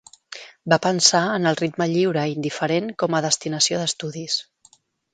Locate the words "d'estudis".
3.85-4.43